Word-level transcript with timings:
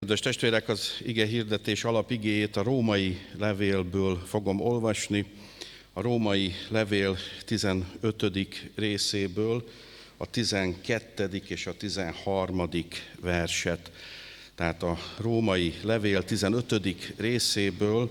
Kedves 0.00 0.20
testvérek, 0.20 0.68
az 0.68 0.90
ige 1.02 1.26
hirdetés 1.26 1.84
alapigéjét 1.84 2.56
a 2.56 2.62
római 2.62 3.18
levélből 3.38 4.22
fogom 4.26 4.60
olvasni, 4.60 5.26
a 5.92 6.00
római 6.00 6.54
levél 6.68 7.16
15. 7.44 8.32
részéből, 8.74 9.68
a 10.16 10.26
12. 10.26 11.42
és 11.48 11.66
a 11.66 11.76
13. 11.76 12.68
verset. 13.20 13.90
Tehát 14.54 14.82
a 14.82 14.98
római 15.18 15.74
levél 15.82 16.24
15. 16.24 16.74
részéből 17.16 18.10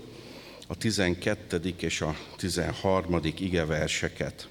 a 0.66 0.76
12. 0.76 1.74
és 1.78 2.00
a 2.00 2.16
13. 2.36 3.20
ige 3.38 3.64
verseket. 3.64 4.48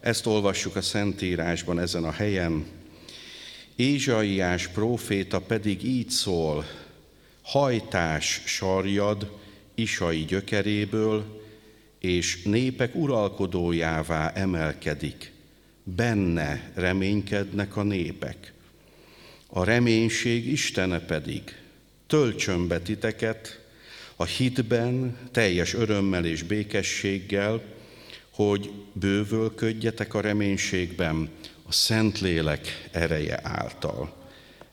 Ezt 0.00 0.26
olvassuk 0.26 0.76
a 0.76 0.82
Szentírásban 0.82 1.78
ezen 1.78 2.04
a 2.04 2.12
helyen, 2.12 2.78
Ézsaiás 3.80 4.68
próféta 4.68 5.40
pedig 5.40 5.84
így 5.84 6.10
szól, 6.10 6.64
hajtás 7.42 8.42
sarjad 8.46 9.38
Isai 9.74 10.24
gyökeréből, 10.24 11.42
és 11.98 12.42
népek 12.42 12.94
uralkodójává 12.94 14.32
emelkedik, 14.32 15.32
benne 15.82 16.70
reménykednek 16.74 17.76
a 17.76 17.82
népek. 17.82 18.52
A 19.46 19.64
reménység 19.64 20.46
Istene 20.46 20.98
pedig 20.98 21.42
töltsön 22.06 22.68
be 22.68 22.80
titeket 22.80 23.60
a 24.16 24.24
hitben, 24.24 25.16
teljes 25.32 25.74
örömmel 25.74 26.24
és 26.24 26.42
békességgel, 26.42 27.62
hogy 28.30 28.70
bővölködjetek 28.92 30.14
a 30.14 30.20
reménységben, 30.20 31.28
a 31.70 31.72
Szentlélek 31.72 32.88
ereje 32.92 33.40
által. 33.42 34.12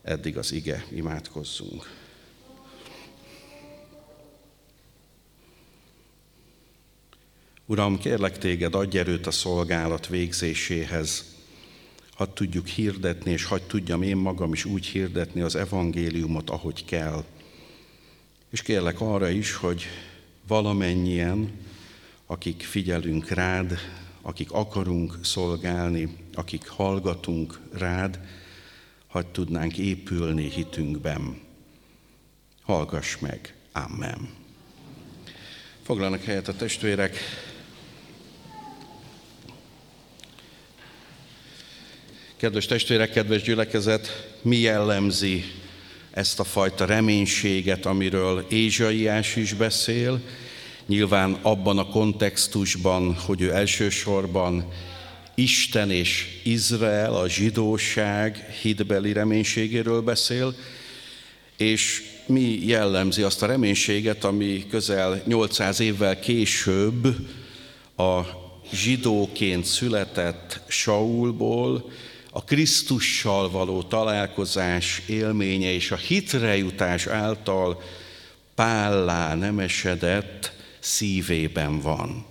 Eddig 0.02 0.38
az 0.38 0.52
ige, 0.52 0.86
imádkozzunk. 0.92 1.90
Uram, 7.66 8.00
kérlek 8.00 8.38
téged, 8.38 8.76
adj 8.76 8.98
erőt 8.98 9.28
a 9.28 9.32
szolgálat 9.32 10.08
végzéséhez, 10.08 11.36
hadd 12.14 12.34
tudjuk 12.34 12.68
hirdetni, 12.68 13.32
és 13.32 13.44
hadd 13.44 13.62
tudjam 13.68 14.02
én 14.02 14.18
magam 14.18 14.54
is 14.54 14.66
úgy 14.66 14.86
hirdetni 14.86 15.42
az 15.42 15.56
evangéliumot, 15.56 16.50
ahogy 16.50 16.86
kell. 16.86 17.24
És 18.50 18.62
kérlek 18.62 19.02
arra 19.02 19.30
is, 19.30 19.54
hogy 19.54 19.84
valamennyien, 20.48 21.52
akik 22.26 22.62
figyelünk 22.62 23.30
rád, 23.30 23.78
akik 24.28 24.52
akarunk 24.52 25.18
szolgálni, 25.22 26.18
akik 26.34 26.68
hallgatunk 26.68 27.60
rád, 27.74 28.20
hadd 29.08 29.24
tudnánk 29.32 29.78
épülni 29.78 30.50
hitünkben. 30.50 31.42
Hallgass 32.62 33.18
meg. 33.18 33.54
Amen. 33.72 34.30
Foglalnak 35.84 36.24
helyet 36.24 36.48
a 36.48 36.56
testvérek. 36.56 37.18
Kedves 42.36 42.66
testvérek, 42.66 43.12
kedves 43.12 43.42
gyülekezet, 43.42 44.36
mi 44.42 44.58
jellemzi 44.58 45.44
ezt 46.12 46.40
a 46.40 46.44
fajta 46.44 46.86
reménységet, 46.86 47.86
amiről 47.86 48.46
Ézsaiás 48.50 49.36
is 49.36 49.54
beszél, 49.54 50.22
nyilván 50.88 51.38
abban 51.42 51.78
a 51.78 51.88
kontextusban, 51.88 53.16
hogy 53.16 53.42
ő 53.42 53.54
elsősorban 53.54 54.72
Isten 55.36 55.92
és 55.92 56.40
Izrael, 56.44 57.16
a 57.16 57.30
zsidóság 57.30 58.50
hitbeli 58.62 59.14
reménységéről 59.14 60.02
beszél, 60.02 60.56
és 61.58 62.04
mi 62.26 62.66
jellemzi 62.66 63.22
azt 63.22 63.44
a 63.44 63.46
reménységet, 63.46 64.24
ami 64.24 64.66
közel 64.70 65.22
800 65.26 65.80
évvel 65.80 66.20
később 66.20 67.16
a 67.98 68.22
zsidóként 68.74 69.66
született 69.66 70.62
Saulból, 70.68 71.92
a 72.32 72.44
Krisztussal 72.44 73.50
való 73.50 73.84
találkozás 73.84 75.02
élménye 75.08 75.74
és 75.74 75.92
a 75.92 75.96
hitrejutás 75.96 77.08
által 77.08 77.82
pállá 78.56 79.36
nemesedett 79.36 80.56
szívében 80.88 81.80
van. 81.80 82.26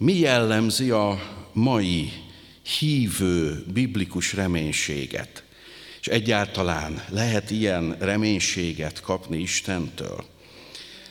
Mi 0.00 0.18
jellemzi 0.18 0.90
a 0.90 1.20
mai 1.52 2.12
hívő 2.78 3.64
biblikus 3.72 4.32
reménységet? 4.32 5.42
És 6.00 6.06
egyáltalán 6.06 7.04
lehet 7.08 7.50
ilyen 7.50 7.96
reménységet 7.98 9.00
kapni 9.00 9.40
Istentől? 9.40 10.24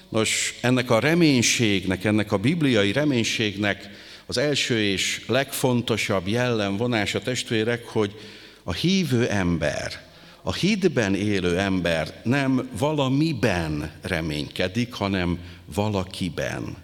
Nos, 0.10 0.54
ennek 0.62 0.90
a 0.90 1.00
reménységnek, 1.00 2.04
ennek 2.04 2.32
a 2.32 2.38
bibliai 2.38 2.92
reménységnek 2.92 3.90
az 4.26 4.38
első 4.38 4.80
és 4.80 5.24
legfontosabb 5.28 6.28
jellemvonása 6.28 7.22
testvérek, 7.22 7.86
hogy 7.86 8.16
a 8.64 8.74
hívő 8.74 9.28
ember, 9.28 10.11
a 10.44 10.54
hitben 10.54 11.16
élő 11.16 11.58
ember 11.58 12.22
nem 12.24 12.70
valamiben 12.78 13.92
reménykedik, 14.02 14.94
hanem 14.94 15.40
valakiben. 15.76 16.78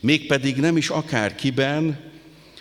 Mégpedig 0.00 0.56
nem 0.56 0.76
is 0.76 0.88
akárkiben, 0.88 2.00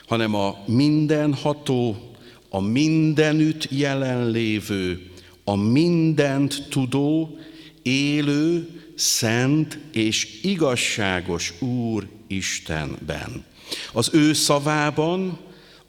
hanem 0.07 0.35
a 0.35 0.57
mindenható, 0.65 2.11
a 2.49 2.59
mindenütt 2.59 3.67
jelenlévő, 3.71 5.11
a 5.43 5.55
mindent 5.55 6.67
tudó, 6.69 7.37
élő, 7.81 8.69
szent 8.95 9.79
és 9.91 10.39
igazságos 10.43 11.53
Úr 11.59 12.07
Istenben. 12.27 13.45
Az 13.93 14.09
ő 14.13 14.33
szavában, 14.33 15.39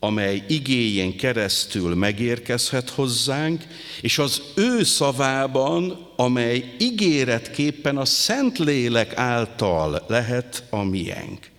amely 0.00 0.44
igéjén 0.48 1.16
keresztül 1.16 1.94
megérkezhet 1.94 2.90
hozzánk, 2.90 3.64
és 4.00 4.18
az 4.18 4.42
ő 4.54 4.82
szavában, 4.84 6.12
amely 6.16 6.74
ígéretképpen 6.78 7.96
a 7.96 8.04
Szentlélek 8.04 9.16
által 9.16 10.04
lehet 10.08 10.64
a 10.70 10.82
miénk. 10.82 11.50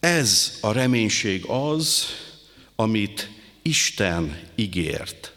Ez 0.00 0.58
a 0.60 0.72
reménység 0.72 1.44
az, 1.44 2.06
amit 2.76 3.30
Isten 3.62 4.38
ígért. 4.54 5.32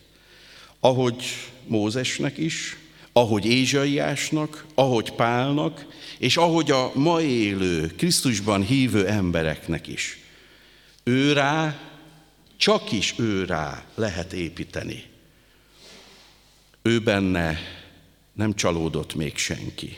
Ahogy 0.80 1.24
Mózesnek 1.68 2.38
is, 2.38 2.78
ahogy 3.14 3.46
Ézsaiásnak, 3.46 4.66
ahogy 4.76 5.12
Pálnak, 5.12 5.86
és 6.18 6.38
ahogy 6.38 6.72
a 6.72 6.92
ma 6.94 7.22
élő, 7.22 7.88
Krisztusban 7.98 8.62
hívő 8.62 9.08
embereknek 9.08 9.88
is. 9.88 10.20
Ő 11.10 11.34
rá, 11.34 11.80
csak 12.58 12.92
is 12.92 13.14
ő 13.18 13.46
rá 13.46 13.84
lehet 13.96 14.34
építeni. 14.34 15.04
Ő 16.82 17.00
benne 17.00 17.58
nem 18.34 18.54
csalódott 18.54 19.16
még 19.16 19.38
senki. 19.38 19.98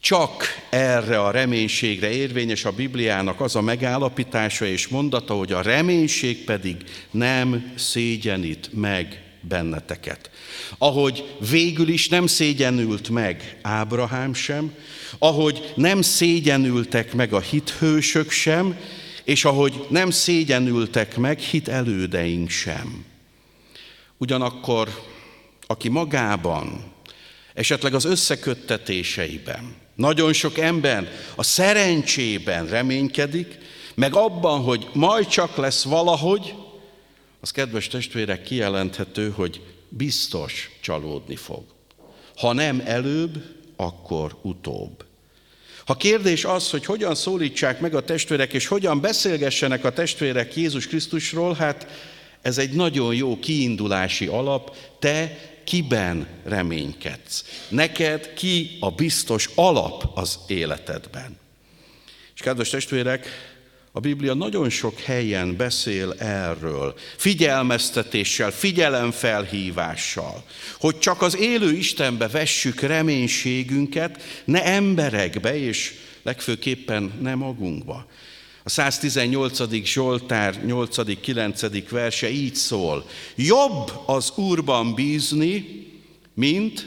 Csak 0.00 0.44
erre 0.70 1.20
a 1.20 1.30
reménységre 1.30 2.10
érvényes 2.10 2.64
a 2.64 2.70
Bibliának 2.72 3.40
az 3.40 3.56
a 3.56 3.60
megállapítása 3.60 4.66
és 4.66 4.88
mondata, 4.88 5.34
hogy 5.34 5.52
a 5.52 5.62
reménység 5.62 6.44
pedig 6.44 6.76
nem 7.10 7.72
szégyenít 7.76 8.68
meg 8.72 9.22
benneteket. 9.40 10.30
Ahogy 10.78 11.36
végül 11.50 11.88
is 11.88 12.08
nem 12.08 12.26
szégyenült 12.26 13.08
meg 13.08 13.58
Ábrahám 13.62 14.34
sem, 14.34 14.74
ahogy 15.18 15.72
nem 15.74 16.02
szégyenültek 16.02 17.12
meg 17.12 17.32
a 17.32 17.40
hithősök 17.40 18.30
sem, 18.30 18.78
és 19.26 19.44
ahogy 19.44 19.86
nem 19.88 20.10
szégyenültek 20.10 21.16
meg 21.16 21.38
hit 21.38 21.68
elődeink 21.68 22.50
sem. 22.50 23.04
Ugyanakkor, 24.16 24.88
aki 25.66 25.88
magában, 25.88 26.92
esetleg 27.54 27.94
az 27.94 28.04
összeköttetéseiben, 28.04 29.74
nagyon 29.94 30.32
sok 30.32 30.58
ember 30.58 31.10
a 31.34 31.42
szerencsében 31.42 32.66
reménykedik, 32.66 33.58
meg 33.94 34.14
abban, 34.14 34.60
hogy 34.60 34.88
majd 34.92 35.26
csak 35.26 35.56
lesz 35.56 35.82
valahogy, 35.82 36.54
az 37.40 37.50
kedves 37.50 37.88
testvérek 37.88 38.42
kijelenthető, 38.42 39.30
hogy 39.30 39.60
biztos 39.88 40.70
csalódni 40.80 41.36
fog. 41.36 41.64
Ha 42.36 42.52
nem 42.52 42.82
előbb, 42.84 43.42
akkor 43.76 44.38
utóbb. 44.42 45.05
Ha 45.86 45.96
kérdés 45.96 46.44
az, 46.44 46.70
hogy 46.70 46.84
hogyan 46.84 47.14
szólítsák 47.14 47.80
meg 47.80 47.94
a 47.94 48.04
testvérek, 48.04 48.52
és 48.52 48.66
hogyan 48.66 49.00
beszélgessenek 49.00 49.84
a 49.84 49.92
testvérek 49.92 50.56
Jézus 50.56 50.86
Krisztusról, 50.86 51.54
hát 51.54 51.86
ez 52.42 52.58
egy 52.58 52.70
nagyon 52.70 53.14
jó 53.14 53.38
kiindulási 53.38 54.26
alap, 54.26 54.76
te 54.98 55.38
kiben 55.64 56.26
reménykedsz. 56.44 57.44
Neked 57.68 58.34
ki 58.34 58.76
a 58.80 58.90
biztos 58.90 59.50
alap 59.54 60.10
az 60.14 60.38
életedben. 60.46 61.38
És 62.34 62.40
kedves 62.40 62.68
testvérek, 62.68 63.26
A 63.96 64.00
Biblia 64.00 64.34
nagyon 64.34 64.70
sok 64.70 65.00
helyen 65.00 65.56
beszél 65.56 66.14
erről, 66.18 66.94
figyelmeztetéssel, 67.16 68.50
figyelemfelhívással, 68.50 70.44
hogy 70.78 70.98
csak 70.98 71.22
az 71.22 71.36
élő 71.36 71.72
Istenbe 71.72 72.28
vessük 72.28 72.80
reménységünket, 72.80 74.22
ne 74.44 74.64
emberekbe, 74.64 75.58
és 75.58 75.94
legfőképpen 76.22 77.12
ne 77.20 77.34
magunkba. 77.34 78.06
A 78.62 78.68
118. 78.68 79.84
Zsoltár 79.84 80.60
8.-9. 80.66 81.84
verse 81.90 82.30
így 82.30 82.54
szól. 82.54 83.06
Jobb 83.34 83.92
az 84.06 84.32
Úrban 84.34 84.94
bízni, 84.94 85.86
mint 86.34 86.86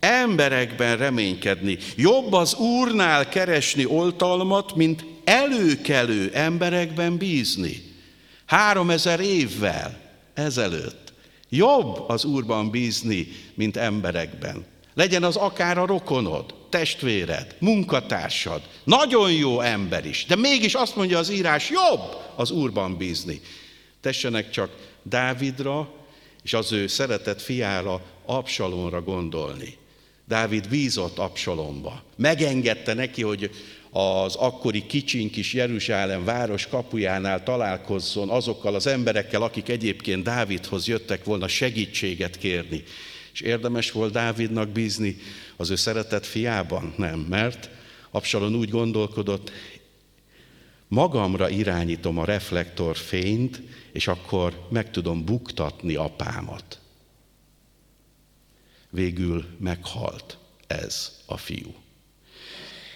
emberekben 0.00 0.96
reménykedni. 0.96 1.78
Jobb 1.96 2.32
az 2.32 2.54
Úrnál 2.54 3.28
keresni 3.28 3.84
oltalmat, 3.84 4.74
mint 4.74 5.04
előkelő 5.28 6.30
emberekben 6.32 7.16
bízni. 7.16 7.82
Három 8.46 8.90
ezer 8.90 9.20
évvel 9.20 10.00
ezelőtt. 10.34 11.12
Jobb 11.48 12.08
az 12.08 12.24
Úrban 12.24 12.70
bízni, 12.70 13.28
mint 13.54 13.76
emberekben. 13.76 14.66
Legyen 14.94 15.22
az 15.22 15.36
akár 15.36 15.78
a 15.78 15.86
rokonod, 15.86 16.54
testvéred, 16.68 17.56
munkatársad, 17.58 18.62
nagyon 18.84 19.32
jó 19.32 19.60
ember 19.60 20.06
is, 20.06 20.24
de 20.28 20.36
mégis 20.36 20.74
azt 20.74 20.96
mondja 20.96 21.18
az 21.18 21.30
írás, 21.30 21.70
jobb 21.70 22.16
az 22.36 22.50
Úrban 22.50 22.96
bízni. 22.96 23.40
Tessenek 24.00 24.50
csak 24.50 24.70
Dávidra 25.02 25.92
és 26.42 26.52
az 26.52 26.72
ő 26.72 26.86
szeretett 26.86 27.42
fiára, 27.42 28.02
Absalonra 28.26 29.02
gondolni. 29.02 29.76
Dávid 30.28 30.68
bízott 30.68 31.18
Absalomba. 31.18 32.02
Megengedte 32.16 32.94
neki, 32.94 33.22
hogy 33.22 33.50
az 33.98 34.34
akkori 34.34 34.86
kicsiny 34.86 35.30
kis 35.30 35.52
Jeruzsálem 35.52 36.24
város 36.24 36.66
kapujánál 36.66 37.42
találkozzon 37.42 38.28
azokkal 38.28 38.74
az 38.74 38.86
emberekkel, 38.86 39.42
akik 39.42 39.68
egyébként 39.68 40.22
Dávidhoz 40.22 40.86
jöttek 40.86 41.24
volna 41.24 41.48
segítséget 41.48 42.38
kérni. 42.38 42.82
És 43.32 43.40
érdemes 43.40 43.90
volt 43.90 44.12
Dávidnak 44.12 44.68
bízni 44.68 45.16
az 45.56 45.70
ő 45.70 45.74
szeretett 45.74 46.26
fiában? 46.26 46.94
Nem, 46.96 47.18
mert 47.18 47.70
Absalon 48.10 48.54
úgy 48.54 48.70
gondolkodott, 48.70 49.52
magamra 50.88 51.48
irányítom 51.48 52.18
a 52.18 52.24
reflektorfényt, 52.24 53.62
és 53.92 54.08
akkor 54.08 54.66
meg 54.70 54.90
tudom 54.90 55.24
buktatni 55.24 55.94
apámat. 55.94 56.80
Végül 58.90 59.44
meghalt 59.60 60.38
ez 60.66 61.22
a 61.26 61.36
fiú. 61.36 61.74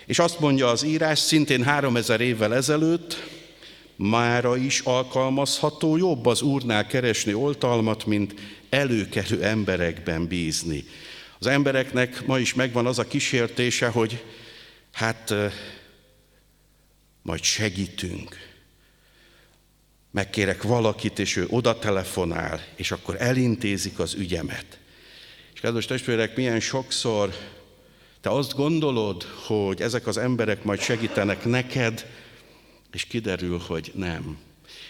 És 0.07 0.19
azt 0.19 0.41
mondja 0.41 0.69
az 0.69 0.83
írás, 0.83 1.19
szintén 1.19 1.63
három 1.63 1.97
ezer 1.97 2.21
évvel 2.21 2.55
ezelőtt, 2.55 3.17
mára 3.97 4.57
is 4.57 4.81
alkalmazható, 4.81 5.97
jobb 5.97 6.27
az 6.27 6.43
Úrnál 6.43 6.87
keresni 6.87 7.35
oltalmat, 7.35 8.07
mint 8.07 8.35
előkerül 8.71 9.45
emberekben 9.45 10.27
bízni. 10.27 10.85
Az 11.39 11.47
embereknek 11.47 12.27
ma 12.27 12.39
is 12.39 12.55
megvan 12.55 12.87
az 12.87 12.99
a 12.99 13.07
kísértése, 13.07 13.89
hogy 13.89 14.25
hát 14.93 15.35
majd 17.23 17.43
segítünk. 17.43 18.37
Megkérek 20.11 20.63
valakit, 20.63 21.19
és 21.19 21.37
ő 21.37 21.47
oda 21.49 21.79
telefonál, 21.79 22.65
és 22.77 22.91
akkor 22.91 23.17
elintézik 23.19 23.99
az 23.99 24.15
ügyemet. 24.15 24.79
És 25.55 25.61
kedves 25.61 25.87
testvérek, 25.87 26.37
milyen 26.37 26.61
sokszor 26.61 27.35
te 28.23 28.31
azt 28.31 28.55
gondolod, 28.55 29.23
hogy 29.23 29.81
ezek 29.81 30.07
az 30.07 30.17
emberek 30.17 30.65
majd 30.65 30.81
segítenek 30.81 31.45
neked, 31.45 32.07
és 32.93 33.05
kiderül, 33.05 33.59
hogy 33.59 33.93
nem. 33.95 34.39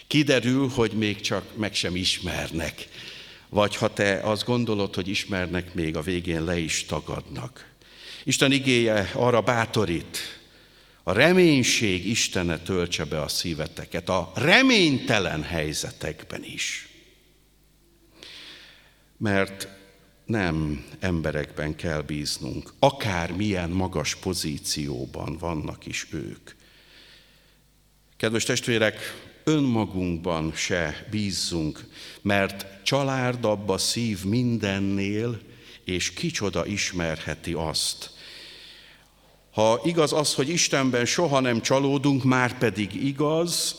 Kiderül, 0.07 0.69
hogy 0.69 0.93
még 0.93 1.21
csak 1.21 1.57
meg 1.57 1.75
sem 1.75 1.97
ismernek. 1.97 2.89
Vagy 3.49 3.77
ha 3.77 3.93
te 3.93 4.21
azt 4.23 4.45
gondolod, 4.45 4.95
hogy 4.95 5.09
ismernek, 5.09 5.75
még 5.75 5.97
a 5.97 6.03
végén 6.03 6.45
le 6.45 6.59
is 6.59 6.85
tagadnak. 6.85 7.71
Isten 8.25 8.53
igéje 8.53 9.11
arra 9.15 9.41
bátorít, 9.41 10.41
a 11.03 11.13
reménység 11.13 12.07
Istene 12.07 12.59
töltse 12.59 13.05
be 13.05 13.21
a 13.21 13.29
szíveteket, 13.29 14.09
a 14.09 14.33
reménytelen 14.35 15.43
helyzetekben 15.43 16.45
is. 16.45 16.89
Mert 19.17 19.69
nem 20.27 20.85
emberekben 21.01 21.77
kell 21.77 22.01
bíznunk, 22.01 22.73
akár 22.79 23.33
milyen 23.33 23.71
magas 23.71 24.17
pozícióban 24.17 25.37
vannak 25.39 25.87
is 25.87 26.07
ők. 26.11 26.51
Kedves 28.17 28.45
testvérek, 28.45 28.99
önmagunkban 29.45 30.53
se 30.55 31.07
bízzunk, 31.11 31.85
mert 32.21 32.67
csalárdabb 32.83 33.69
a 33.69 33.79
szív 33.79 34.25
mindennél, 34.25 35.41
és 35.85 36.13
kicsoda 36.13 36.67
ismerheti 36.67 37.53
azt. 37.53 38.11
Ha 39.53 39.81
igaz 39.85 40.13
az, 40.13 40.35
hogy 40.35 40.49
Istenben 40.49 41.05
soha 41.05 41.41
nem 41.41 41.61
csalódunk, 41.61 42.25
már 42.25 42.59
pedig 42.59 43.05
igaz, 43.05 43.77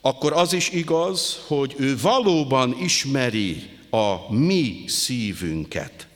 akkor 0.00 0.32
az 0.32 0.52
is 0.52 0.70
igaz, 0.70 1.40
hogy 1.46 1.74
ő 1.78 1.98
valóban 1.98 2.76
ismeri 2.82 3.75
a 3.90 4.34
mi 4.34 4.84
szívünket. 4.86 6.06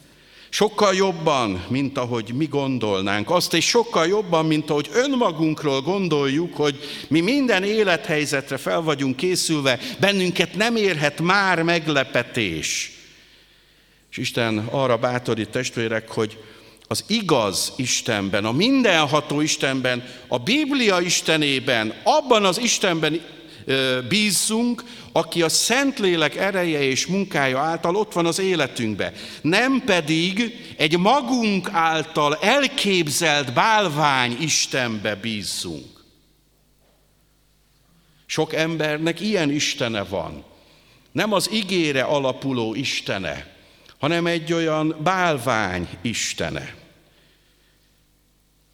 Sokkal 0.49 0.95
jobban, 0.95 1.65
mint 1.69 1.99
ahogy 1.99 2.33
mi 2.35 2.45
gondolnánk. 2.45 3.31
Azt 3.31 3.55
és 3.55 3.69
sokkal 3.69 4.07
jobban, 4.07 4.47
mint 4.47 4.71
ahogy 4.71 4.91
önmagunkról 4.93 5.81
gondoljuk, 5.81 6.57
hogy 6.57 6.79
mi 7.09 7.21
minden 7.21 7.65
élethelyzetre 7.65 8.57
fel 8.57 8.81
vagyunk 8.81 9.17
készülve, 9.17 9.79
bennünket 10.01 10.55
nem 10.55 10.77
érhet 10.77 11.21
már 11.21 11.63
meglepetés. 11.63 12.93
És 14.11 14.17
Isten 14.17 14.59
arra 14.59 14.97
bátorít 14.97 15.49
testvérek, 15.49 16.09
hogy 16.09 16.39
az 16.87 17.05
igaz 17.07 17.73
Istenben, 17.77 18.45
a 18.45 18.53
mindenható 18.53 19.41
Istenben, 19.41 20.05
a 20.29 20.39
Biblia 20.39 21.01
Istenében, 21.01 21.95
abban 22.03 22.45
az 22.45 22.61
Istenben 22.61 23.21
bízzunk, 24.09 24.85
aki 25.13 25.43
a 25.43 25.49
Szentlélek 25.49 26.37
ereje 26.37 26.83
és 26.83 27.07
munkája 27.07 27.59
által 27.59 27.97
ott 27.97 28.13
van 28.13 28.27
az 28.27 28.39
életünkbe. 28.39 29.13
Nem 29.43 29.83
pedig 29.85 30.53
egy 30.77 30.99
magunk 30.99 31.69
által 31.73 32.37
elképzelt 32.37 33.53
bálvány 33.53 34.37
Istenbe 34.41 35.15
bízzunk. 35.15 36.05
Sok 38.27 38.55
embernek 38.55 39.21
ilyen 39.21 39.51
Istene 39.51 40.03
van. 40.03 40.45
Nem 41.13 41.33
az 41.33 41.51
igére 41.51 42.03
alapuló 42.03 42.75
Istene, 42.75 43.57
hanem 43.99 44.27
egy 44.27 44.53
olyan 44.53 44.97
bálvány 45.03 45.89
Istene. 46.03 46.75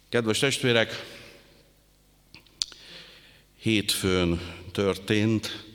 Kedves 0.09 0.39
testvérek, 0.39 1.05
hétfőn 3.59 4.56
történt, 4.77 5.65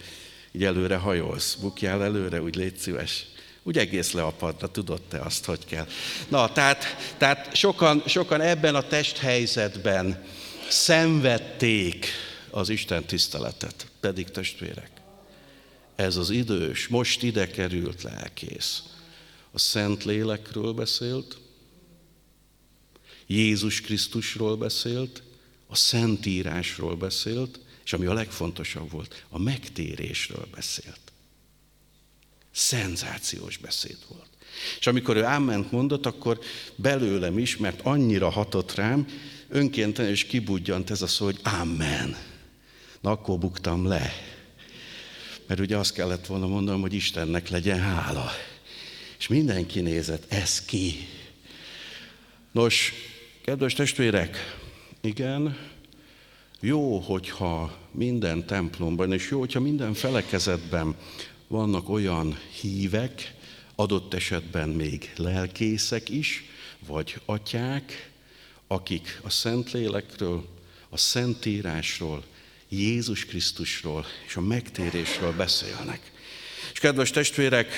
így 0.53 0.65
előre 0.65 0.97
hajolsz, 0.97 1.55
bukjál 1.55 2.05
előre, 2.05 2.43
úgy 2.43 2.57
légy 2.57 2.77
szíves. 2.77 3.27
Úgy 3.69 3.79
egész 3.79 4.13
le 4.13 4.23
a 4.23 4.31
padra, 4.31 4.71
tudod 4.71 5.03
te 5.03 5.19
azt, 5.19 5.45
hogy 5.45 5.65
kell. 5.65 5.87
Na, 6.29 6.53
tehát, 6.53 6.85
tehát 7.19 7.57
sokan, 7.57 8.03
sokan 8.07 8.41
ebben 8.41 8.75
a 8.75 8.87
testhelyzetben 8.87 10.25
szenvedték 10.69 12.07
az 12.51 12.69
Isten 12.69 13.05
tiszteletet, 13.05 13.87
pedig 14.01 14.31
testvérek. 14.31 14.91
Ez 15.97 16.17
az 16.17 16.31
idős, 16.31 16.89
most 16.89 17.23
ide 17.23 17.51
került 17.51 18.03
lelkész. 18.03 18.83
A 19.51 19.59
Szent 19.59 20.05
Lélekről 20.05 20.73
beszélt, 20.73 21.39
Jézus 23.27 23.81
Krisztusról 23.81 24.57
beszélt, 24.57 25.23
a 25.67 25.77
Szentírásról 25.77 26.97
beszélt, 26.97 27.61
és 27.85 27.93
ami 27.93 28.07
a 28.07 28.13
legfontosabb 28.13 28.91
volt, 28.91 29.25
a 29.29 29.39
megtérésről 29.39 30.47
beszélt. 30.55 31.08
Szenzációs 32.59 33.57
beszéd 33.57 33.97
volt. 34.09 34.27
És 34.79 34.87
amikor 34.87 35.17
ő 35.17 35.25
áment 35.25 35.71
mondott, 35.73 36.07
akkor 36.07 36.39
belőlem 36.77 37.39
is, 37.39 37.57
mert 37.57 37.81
annyira 37.83 38.31
hatott 38.31 38.75
rám, 38.75 39.07
önkéntelen 39.49 40.11
is 40.11 40.25
kibudjant 40.25 40.91
ez 40.91 41.03
a 41.03 41.07
szó, 41.07 41.25
hogy 41.25 41.41
Amen. 41.43 42.17
Na 43.01 43.11
akkor 43.11 43.39
buktam 43.39 43.87
le. 43.87 44.13
Mert 45.47 45.61
ugye 45.61 45.77
azt 45.77 45.93
kellett 45.93 46.27
volna 46.27 46.47
mondanom, 46.47 46.81
hogy 46.81 46.95
Istennek 46.95 47.49
legyen 47.49 47.81
hála. 47.81 48.31
És 49.19 49.29
mindenki 49.29 49.81
nézett, 49.81 50.33
ez 50.33 50.65
ki. 50.65 51.09
Nos, 52.53 52.93
kedves 53.45 53.73
testvérek, 53.73 54.57
igen, 55.01 55.57
jó, 56.61 56.99
hogyha 56.99 57.79
minden 57.91 58.47
templomban, 58.47 59.13
és 59.13 59.31
jó, 59.31 59.39
hogyha 59.39 59.61
minden 59.61 59.95
felekezetben 59.95 60.97
vannak 61.49 61.89
olyan 61.89 62.39
hívek, 62.61 63.35
adott 63.75 64.15
esetben 64.15 64.69
még 64.69 65.13
lelkészek 65.17 66.09
is, 66.09 66.45
vagy 66.87 67.21
atyák, 67.25 68.11
akik 68.67 69.21
a 69.23 69.31
Szentlélekről, 69.31 70.45
a 70.89 70.97
Szentírásról, 70.97 72.25
Jézus 72.69 73.25
Krisztusról 73.25 74.07
és 74.27 74.37
a 74.37 74.41
megtérésről 74.41 75.33
beszélnek. 75.33 76.13
És 76.73 76.79
kedves 76.79 77.11
testvérek, 77.11 77.73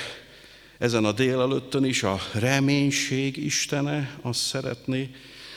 ezen 0.78 1.04
a 1.04 1.12
délelőttön 1.12 1.84
is 1.84 2.02
a 2.02 2.20
reménység 2.32 3.36
Istene 3.36 4.18
azt 4.22 4.40
szeretné, 4.40 5.10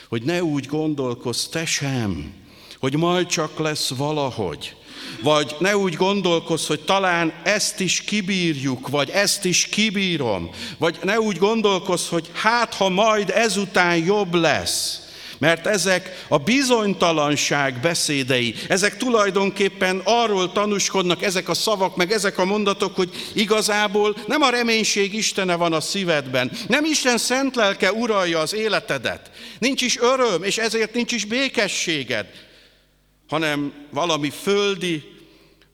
hogy 0.08 0.22
ne 0.22 0.42
úgy 0.42 0.66
gondolkozz 0.66 1.44
te 1.46 1.66
sem, 1.66 2.34
hogy 2.78 2.96
majd 2.96 3.26
csak 3.26 3.58
lesz 3.58 3.88
valahogy, 3.88 4.76
vagy 5.20 5.56
ne 5.58 5.76
úgy 5.76 5.94
gondolkozz, 5.94 6.66
hogy 6.66 6.80
talán 6.80 7.32
ezt 7.42 7.80
is 7.80 8.00
kibírjuk, 8.00 8.88
vagy 8.88 9.10
ezt 9.10 9.44
is 9.44 9.66
kibírom, 9.66 10.50
vagy 10.78 10.98
ne 11.02 11.20
úgy 11.20 11.38
gondolkozz, 11.38 12.08
hogy 12.08 12.30
hát 12.32 12.74
ha 12.74 12.88
majd 12.88 13.30
ezután 13.30 13.96
jobb 13.96 14.34
lesz. 14.34 14.98
Mert 15.38 15.66
ezek 15.66 16.24
a 16.28 16.38
bizonytalanság 16.38 17.80
beszédei, 17.80 18.54
ezek 18.68 18.96
tulajdonképpen 18.96 20.00
arról 20.04 20.52
tanúskodnak, 20.52 21.22
ezek 21.22 21.48
a 21.48 21.54
szavak, 21.54 21.96
meg 21.96 22.12
ezek 22.12 22.38
a 22.38 22.44
mondatok, 22.44 22.96
hogy 22.96 23.10
igazából 23.32 24.16
nem 24.26 24.42
a 24.42 24.50
reménység 24.50 25.14
Istene 25.14 25.54
van 25.54 25.72
a 25.72 25.80
szívedben, 25.80 26.50
nem 26.68 26.84
Isten 26.84 27.18
szent 27.18 27.56
lelke 27.56 27.92
uralja 27.92 28.38
az 28.38 28.54
életedet, 28.54 29.30
nincs 29.58 29.82
is 29.82 29.98
öröm, 29.98 30.42
és 30.42 30.58
ezért 30.58 30.94
nincs 30.94 31.12
is 31.12 31.24
békességed, 31.24 32.26
hanem 33.28 33.72
valami 33.90 34.30
földi, 34.30 35.02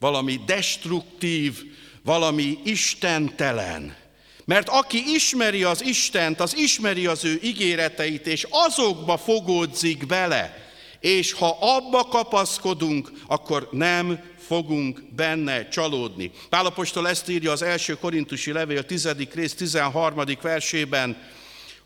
valami 0.01 0.41
destruktív, 0.47 1.63
valami 2.03 2.59
istentelen. 2.65 3.97
Mert 4.45 4.69
aki 4.69 5.03
ismeri 5.15 5.65
az 5.65 5.85
Istent, 5.85 6.41
az 6.41 6.57
ismeri 6.57 7.07
az 7.07 7.25
ő 7.25 7.39
ígéreteit, 7.43 8.27
és 8.27 8.47
azokba 8.51 9.17
fogódzik 9.17 10.07
bele, 10.07 10.69
és 11.01 11.33
ha 11.33 11.57
abba 11.61 12.05
kapaszkodunk, 12.05 13.13
akkor 13.27 13.69
nem 13.71 14.21
fogunk 14.47 15.03
benne 15.17 15.69
csalódni. 15.69 16.31
Pálapostól 16.49 17.09
ezt 17.09 17.29
írja 17.29 17.53
az 17.53 17.63
első 17.63 17.95
korintusi 17.95 18.53
levél 18.53 18.85
10. 18.85 19.09
rész 19.35 19.55
13. 19.55 20.23
versében, 20.43 21.17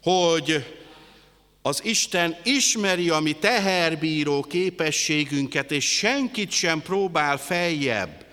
hogy 0.03 0.65
az 1.67 1.81
Isten 1.85 2.37
ismeri 2.43 3.11
a 3.11 3.21
mi 3.21 3.33
teherbíró 3.33 4.43
képességünket, 4.43 5.73
és 5.73 5.97
senkit 5.97 6.51
sem 6.51 6.83
próbál 6.83 7.39
feljebb, 7.39 8.25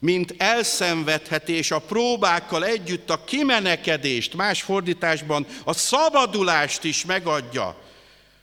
mint 0.00 0.34
elszenvedheti, 0.38 1.52
és 1.52 1.70
a 1.70 1.78
próbákkal 1.78 2.64
együtt 2.64 3.10
a 3.10 3.24
kimenekedést, 3.24 4.34
más 4.34 4.62
fordításban 4.62 5.46
a 5.64 5.72
szabadulást 5.72 6.84
is 6.84 7.04
megadja, 7.04 7.82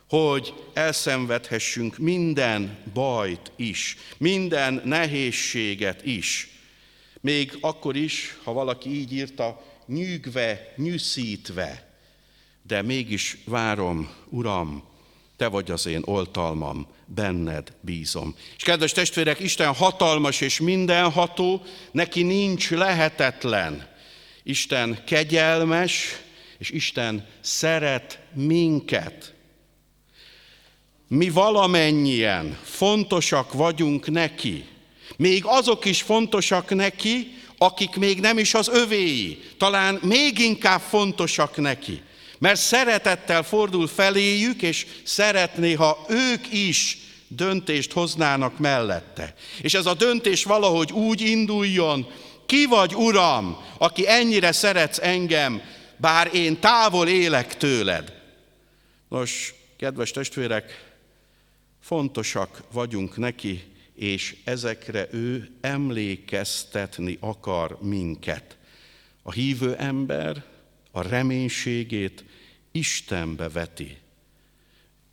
hogy 0.09 0.53
elszenvedhessünk 0.73 1.97
minden 1.97 2.77
bajt 2.93 3.51
is, 3.55 3.97
minden 4.17 4.81
nehézséget 4.85 6.05
is. 6.05 6.49
Még 7.21 7.57
akkor 7.61 7.95
is, 7.95 8.37
ha 8.43 8.53
valaki 8.53 8.89
így 8.89 9.13
írta, 9.13 9.63
nyűgve, 9.87 10.73
nyűszítve, 10.77 11.92
de 12.67 12.81
mégis 12.81 13.37
várom, 13.45 14.09
Uram, 14.29 14.83
Te 15.37 15.47
vagy 15.47 15.71
az 15.71 15.85
én 15.85 16.01
oltalmam, 16.05 16.87
benned 17.05 17.73
bízom. 17.81 18.35
És 18.57 18.63
kedves 18.63 18.91
testvérek, 18.91 19.39
Isten 19.39 19.73
hatalmas 19.73 20.41
és 20.41 20.59
mindenható, 20.59 21.61
neki 21.91 22.23
nincs 22.23 22.71
lehetetlen. 22.71 23.87
Isten 24.43 25.03
kegyelmes, 25.05 26.21
és 26.57 26.69
Isten 26.69 27.27
szeret 27.41 28.19
minket. 28.33 29.33
Mi 31.07 31.29
valamennyien 31.29 32.59
fontosak 32.63 33.53
vagyunk 33.53 34.11
neki. 34.11 34.65
Még 35.17 35.43
azok 35.45 35.85
is 35.85 36.01
fontosak 36.01 36.75
neki, 36.75 37.37
akik 37.57 37.95
még 37.95 38.19
nem 38.19 38.37
is 38.37 38.53
az 38.53 38.67
övéi. 38.67 39.39
Talán 39.57 39.99
még 40.01 40.39
inkább 40.39 40.81
fontosak 40.81 41.57
neki 41.57 42.01
mert 42.43 42.59
szeretettel 42.59 43.43
fordul 43.43 43.87
feléjük, 43.87 44.61
és 44.61 44.85
szeretné, 45.03 45.73
ha 45.73 46.05
ők 46.09 46.53
is 46.53 46.97
döntést 47.27 47.91
hoznának 47.91 48.59
mellette. 48.59 49.35
És 49.61 49.73
ez 49.73 49.85
a 49.85 49.93
döntés 49.93 50.43
valahogy 50.43 50.91
úgy 50.91 51.21
induljon, 51.21 52.11
ki 52.45 52.65
vagy, 52.65 52.95
Uram, 52.95 53.57
aki 53.77 54.07
ennyire 54.07 54.51
szeretsz 54.51 54.99
engem, 55.01 55.61
bár 55.97 56.29
én 56.33 56.59
távol 56.59 57.07
élek 57.07 57.57
tőled. 57.57 58.13
Nos, 59.07 59.53
kedves 59.77 60.11
testvérek, 60.11 60.93
fontosak 61.81 62.63
vagyunk 62.71 63.17
neki, 63.17 63.63
és 63.95 64.35
ezekre 64.43 65.07
ő 65.11 65.49
emlékeztetni 65.61 67.17
akar 67.19 67.77
minket. 67.81 68.57
A 69.21 69.31
hívő 69.31 69.75
ember 69.75 70.43
a 70.91 71.01
reménységét 71.01 72.23
Istenbe 72.75 73.49
veti, 73.49 73.97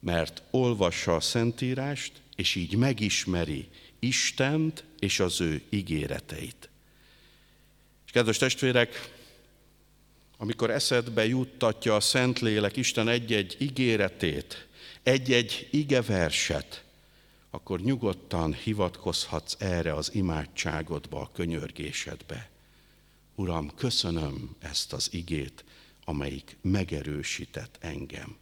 mert 0.00 0.43
olvassa 0.50 1.14
a 1.14 1.21
Szentírást, 1.21 2.12
és 2.37 2.55
így 2.55 2.76
megismeri 2.76 3.69
Istent 3.99 4.85
és 4.99 5.21
az 5.21 5.40
ő 5.40 5.62
ígéreteit. 5.69 6.69
És 8.07 8.12
kedves 8.12 8.38
testvérek, 8.38 9.12
amikor 10.37 10.71
eszedbe 10.71 11.26
juttatja 11.26 11.97
a 11.97 12.00
Szentlélek 12.00 12.76
Isten 12.76 13.09
egy-egy 13.09 13.57
ígéretét, 13.59 14.67
egy-egy 15.02 15.69
igeverset, 15.71 16.85
akkor 17.50 17.81
nyugodtan 17.81 18.55
hivatkozhatsz 18.55 19.57
erre 19.59 19.95
az 19.95 20.14
imádságodba, 20.14 21.21
a 21.21 21.31
könyörgésedbe. 21.33 22.50
Uram, 23.35 23.75
köszönöm 23.75 24.57
ezt 24.59 24.93
az 24.93 25.09
igét, 25.12 25.64
amelyik 26.11 26.57
megerősített 26.62 27.76
engem. 27.81 28.37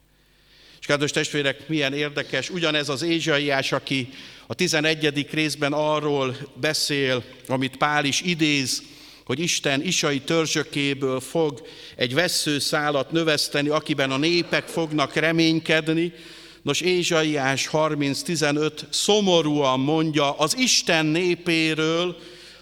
És 0.79 0.85
kedves 0.85 1.11
testvérek, 1.11 1.67
milyen 1.67 1.93
érdekes, 1.93 2.49
ugyanez 2.49 2.89
az 2.89 3.01
Ézsaiás, 3.01 3.71
aki 3.71 4.09
a 4.47 4.53
11. 4.53 5.27
részben 5.31 5.73
arról 5.73 6.37
beszél, 6.53 7.23
amit 7.47 7.77
Pál 7.77 8.05
is 8.05 8.21
idéz, 8.21 8.83
hogy 9.25 9.39
Isten 9.39 9.81
isai 9.81 10.19
törzsökéből 10.19 11.19
fog 11.19 11.67
egy 11.95 12.13
veszőszálat 12.13 13.11
növeszteni, 13.11 13.69
akiben 13.69 14.11
a 14.11 14.17
népek 14.17 14.67
fognak 14.67 15.13
reménykedni. 15.13 16.13
Nos, 16.61 16.81
Ézsaiás 16.81 17.69
30.15 17.71 18.71
szomorúan 18.89 19.79
mondja 19.79 20.37
az 20.37 20.57
Isten 20.57 21.05
népéről, 21.05 22.17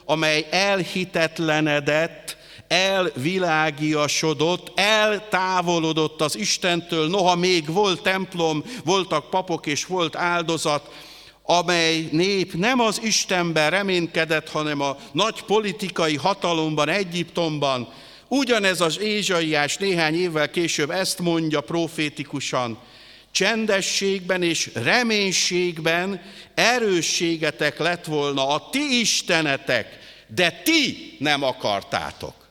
amely 0.05 0.47
elhitetlenedett, 0.49 2.36
elvilágiasodott, 2.67 4.71
eltávolodott 4.75 6.21
az 6.21 6.37
Istentől, 6.37 7.07
noha 7.07 7.35
még 7.35 7.73
volt 7.73 8.01
templom, 8.01 8.63
voltak 8.83 9.29
papok 9.29 9.65
és 9.65 9.85
volt 9.85 10.15
áldozat, 10.15 10.91
amely 11.43 12.07
nép 12.11 12.53
nem 12.53 12.79
az 12.79 13.01
Istenben 13.03 13.69
reménykedett, 13.69 14.49
hanem 14.49 14.81
a 14.81 14.97
nagy 15.11 15.41
politikai 15.41 16.15
hatalomban, 16.15 16.89
Egyiptomban. 16.89 17.89
Ugyanez 18.27 18.81
az 18.81 18.99
Ézsaiás 18.99 19.77
néhány 19.77 20.15
évvel 20.15 20.49
később 20.49 20.89
ezt 20.89 21.19
mondja 21.19 21.61
profétikusan, 21.61 22.77
csendességben 23.31 24.43
és 24.43 24.71
reménységben 24.73 26.21
erősségetek 26.55 27.79
lett 27.79 28.05
volna 28.05 28.47
a 28.47 28.69
ti 28.69 28.99
istenetek, 28.99 29.99
de 30.27 30.61
ti 30.63 31.15
nem 31.19 31.43
akartátok. 31.43 32.46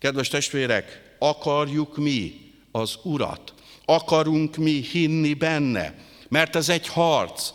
Kedves 0.00 0.28
testvérek, 0.28 1.14
akarjuk 1.18 1.96
mi 1.96 2.52
az 2.72 2.98
Urat? 3.02 3.54
Akarunk 3.84 4.56
mi 4.56 4.80
hinni 4.92 5.34
benne? 5.34 6.08
mert 6.30 6.56
ez 6.56 6.68
egy 6.68 6.88
harc. 6.88 7.50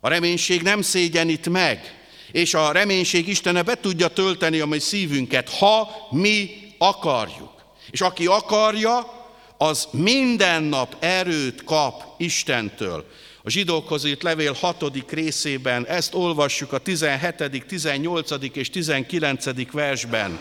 A 0.00 0.08
reménység 0.08 0.62
nem 0.62 0.82
szégyenít 0.82 1.48
meg, 1.48 1.94
és 2.32 2.54
a 2.54 2.72
reménység 2.72 3.28
Istene 3.28 3.62
be 3.62 3.74
tudja 3.74 4.08
tölteni 4.08 4.60
a 4.60 4.66
mi 4.66 4.78
szívünket, 4.78 5.48
ha 5.48 5.88
mi 6.10 6.50
akarjuk. 6.78 7.52
És 7.90 8.00
aki 8.00 8.26
akarja, 8.26 9.18
az 9.58 9.88
minden 9.90 10.62
nap 10.62 10.96
erőt 10.98 11.64
kap 11.64 12.02
Istentől. 12.18 13.06
A 13.42 13.50
zsidókhoz 13.50 14.04
írt 14.04 14.22
levél 14.22 14.52
hatodik 14.52 15.10
részében 15.10 15.86
ezt 15.86 16.14
olvassuk 16.14 16.72
a 16.72 16.78
17., 16.78 17.64
18. 17.66 18.30
és 18.52 18.70
19. 18.70 19.72
versben. 19.72 20.38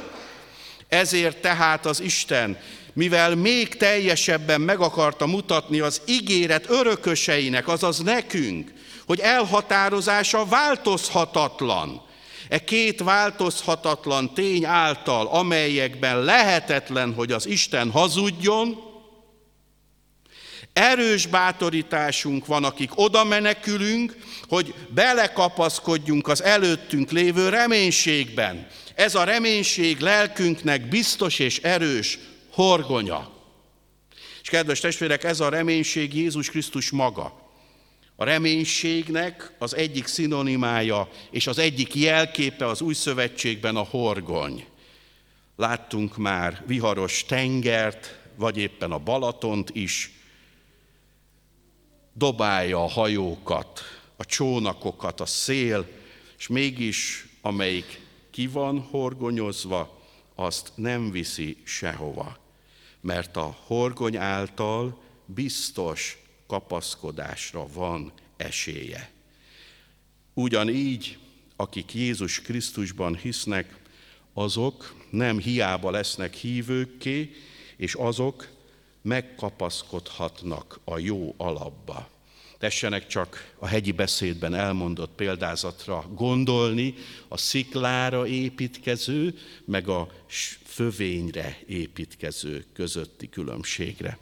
Ezért 0.90 1.38
tehát 1.38 1.86
az 1.86 2.00
Isten, 2.00 2.58
mivel 2.94 3.36
még 3.36 3.78
teljesebben 3.78 4.62
meg 4.62 4.80
akarta 4.80 5.26
mutatni 5.26 5.80
az 5.80 6.02
ígéret 6.06 6.70
örököseinek, 6.70 7.68
azaz 7.68 8.00
nekünk, 8.00 8.74
hogy 9.06 9.20
elhatározása 9.20 10.46
változhatatlan. 10.46 12.02
E 12.50 12.64
két 12.64 13.00
változhatatlan 13.00 14.34
tény 14.34 14.66
által, 14.66 15.28
amelyekben 15.28 16.24
lehetetlen, 16.24 17.14
hogy 17.14 17.32
az 17.32 17.46
Isten 17.46 17.92
hazudjon, 17.92 18.88
erős 20.74 21.26
bátorításunk 21.26 22.46
van, 22.46 22.64
akik 22.64 22.92
oda 22.96 23.24
menekülünk, 23.24 24.16
hogy 24.48 24.74
belekapaszkodjunk 24.90 26.28
az 26.28 26.44
előttünk 26.44 27.12
lévő 27.12 27.50
reménységben. 27.50 28.68
Ez 29.00 29.16
a 29.16 29.24
reménység 29.24 30.00
lelkünknek 30.00 30.88
biztos 30.88 31.40
és 31.40 31.60
erős 31.60 32.20
horgonya. 32.52 33.32
És 34.42 34.50
kedves 34.50 34.80
testvérek, 34.80 35.24
ez 35.24 35.40
a 35.40 35.50
reménység 35.50 36.14
Jézus 36.14 36.50
Krisztus 36.50 36.90
maga. 36.90 37.52
A 38.16 38.24
reménységnek 38.24 39.52
az 39.58 39.76
egyik 39.76 40.08
szinonimája 40.08 41.10
és 41.32 41.48
az 41.48 41.58
egyik 41.58 41.96
jelképe 41.96 42.68
az 42.68 42.82
új 42.82 42.94
szövetségben 42.94 43.76
a 43.76 43.84
horgony. 43.84 44.66
Láttunk 45.56 46.18
már 46.18 46.64
viharos 46.68 47.26
tengert, 47.26 48.20
vagy 48.36 48.58
éppen 48.58 48.92
a 48.92 49.00
Balatont 49.00 49.70
is, 49.74 50.12
dobálja 52.14 52.84
a 52.84 52.90
hajókat, 52.90 53.82
a 54.16 54.26
csónakokat, 54.26 55.20
a 55.20 55.26
szél, 55.26 55.88
és 56.38 56.48
mégis 56.48 57.28
amelyik 57.42 58.08
ki 58.40 58.48
van 58.48 58.80
horgonyozva, 58.80 60.02
azt 60.36 60.72
nem 60.76 61.12
viszi 61.12 61.58
sehova, 61.64 62.38
mert 63.02 63.38
a 63.38 63.58
horgony 63.66 64.18
által 64.18 65.02
biztos 65.26 66.18
kapaszkodásra 66.48 67.68
van 67.74 68.12
esélye. 68.38 69.12
Ugyanígy, 70.34 71.18
akik 71.56 71.94
Jézus 71.94 72.42
Krisztusban 72.42 73.16
hisznek, 73.16 73.80
azok 74.34 74.96
nem 75.10 75.40
hiába 75.40 75.92
lesznek 75.92 76.34
hívőkké, 76.34 77.32
és 77.78 77.94
azok 77.94 78.48
megkapaszkodhatnak 79.02 80.80
a 80.84 80.98
jó 80.98 81.34
alapba. 81.38 82.10
Tessenek 82.60 83.08
csak 83.08 83.54
a 83.60 83.68
hegyi 83.68 83.92
beszédben 83.92 84.54
elmondott 84.54 85.12
példázatra 85.16 86.06
gondolni 86.14 86.94
a 87.28 87.38
sziklára 87.38 88.28
építkező, 88.28 89.38
meg 89.66 89.88
a 89.88 90.10
fövényre 90.64 91.60
építkező 91.68 92.66
közötti 92.74 93.30
különbségre. 93.30 94.18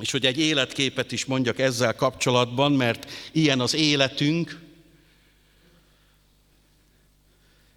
És 0.00 0.10
hogy 0.10 0.26
egy 0.26 0.38
életképet 0.38 1.12
is 1.12 1.24
mondjak 1.24 1.58
ezzel 1.58 1.94
kapcsolatban, 1.94 2.72
mert 2.72 3.10
ilyen 3.32 3.60
az 3.60 3.74
életünk. 3.74 4.60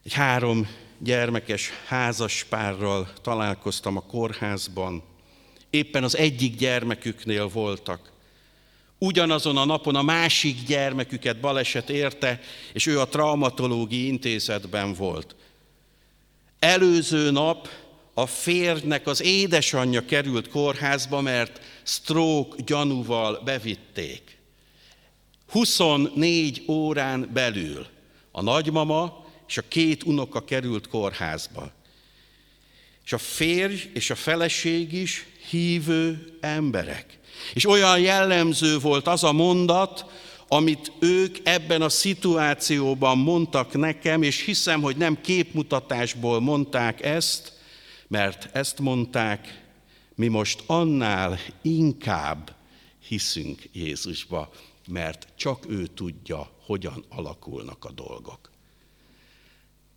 Egy 0.03 0.13
három 0.13 0.67
gyermekes 0.97 1.69
házaspárral 1.85 3.13
találkoztam 3.21 3.97
a 3.97 4.01
kórházban. 4.01 5.03
Éppen 5.69 6.03
az 6.03 6.17
egyik 6.17 6.55
gyermeküknél 6.55 7.47
voltak. 7.47 8.11
Ugyanazon 9.03 9.57
a 9.57 9.65
napon 9.65 9.95
a 9.95 10.01
másik 10.01 10.63
gyermeküket 10.63 11.39
baleset 11.39 11.89
érte, 11.89 12.39
és 12.73 12.85
ő 12.85 12.99
a 12.99 13.07
traumatológiai 13.07 14.07
intézetben 14.07 14.93
volt. 14.93 15.35
Előző 16.59 17.31
nap 17.31 17.69
a 18.13 18.25
férjnek 18.25 19.07
az 19.07 19.21
édesanyja 19.21 20.05
került 20.05 20.49
kórházba, 20.49 21.21
mert 21.21 21.61
stroke 21.83 22.61
gyanúval 22.65 23.41
bevitték. 23.45 24.37
24 25.49 26.63
órán 26.67 27.29
belül 27.33 27.85
a 28.31 28.41
nagymama 28.41 29.25
és 29.47 29.57
a 29.57 29.67
két 29.67 30.03
unoka 30.03 30.43
került 30.43 30.87
kórházba. 30.87 31.71
És 33.11 33.17
a 33.17 33.23
férj 33.23 33.89
és 33.93 34.09
a 34.09 34.15
feleség 34.15 34.93
is 34.93 35.25
hívő 35.49 36.37
emberek. 36.41 37.19
És 37.53 37.67
olyan 37.67 37.99
jellemző 37.99 38.79
volt 38.79 39.07
az 39.07 39.23
a 39.23 39.31
mondat, 39.31 40.05
amit 40.47 40.91
ők 40.99 41.37
ebben 41.43 41.81
a 41.81 41.89
szituációban 41.89 43.17
mondtak 43.17 43.73
nekem, 43.73 44.23
és 44.23 44.43
hiszem, 44.45 44.81
hogy 44.81 44.97
nem 44.97 45.21
képmutatásból 45.21 46.39
mondták 46.39 47.01
ezt, 47.01 47.53
mert 48.07 48.55
ezt 48.55 48.79
mondták, 48.79 49.63
mi 50.15 50.27
most 50.27 50.63
annál 50.65 51.39
inkább 51.61 52.55
hiszünk 53.07 53.61
Jézusba, 53.71 54.51
mert 54.87 55.27
csak 55.35 55.65
ő 55.69 55.87
tudja, 55.87 56.51
hogyan 56.65 57.05
alakulnak 57.09 57.85
a 57.85 57.91
dolgok. 57.91 58.51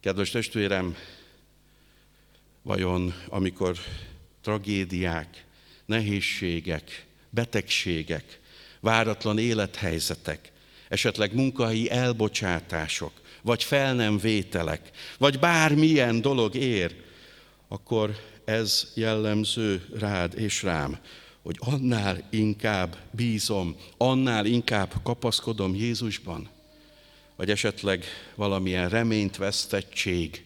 Kedves 0.01 0.31
testvérem, 0.31 0.97
vajon 2.65 3.15
amikor 3.29 3.79
tragédiák, 4.43 5.45
nehézségek, 5.87 7.07
betegségek, 7.31 8.41
váratlan 8.81 9.39
élethelyzetek, 9.39 10.53
esetleg 10.89 11.35
munkahelyi 11.35 11.91
elbocsátások, 11.91 13.13
vagy 13.43 13.65
fel 13.65 13.95
nem 13.95 14.19
vételek, 14.19 14.91
vagy 15.19 15.39
bármilyen 15.39 16.21
dolog 16.21 16.55
ér, 16.55 16.95
akkor 17.69 18.17
ez 18.45 18.93
jellemző 18.95 19.87
rád 19.99 20.39
és 20.39 20.63
rám, 20.63 20.99
hogy 21.43 21.57
annál 21.59 22.29
inkább 22.31 22.97
bízom, 23.11 23.77
annál 23.97 24.47
inkább 24.47 24.93
kapaszkodom 25.03 25.75
Jézusban, 25.75 26.49
vagy 27.37 27.51
esetleg 27.51 28.05
valamilyen 28.35 28.89
reményt 28.89 29.37
vesztettség, 29.37 30.45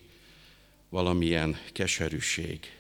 valamilyen 0.89 1.59
keserűség. 1.73 2.73